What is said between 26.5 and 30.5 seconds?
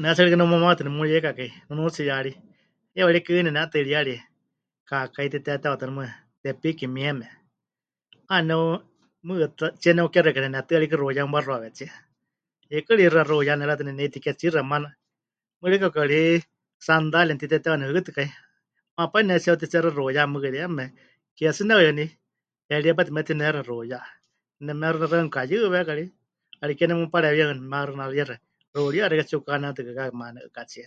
'ariké nemupareewíya maxɨnaríexɨa, xuuriya xeikɨ́a tsipɨkahanetɨkɨkákai maana